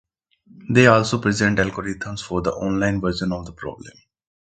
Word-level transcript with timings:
They 0.71 0.87
also 0.87 1.21
present 1.21 1.59
algorithms 1.59 2.23
for 2.25 2.41
the 2.41 2.51
"online" 2.53 3.01
version 3.01 3.31
of 3.33 3.45
the 3.45 3.51
problem. 3.53 3.93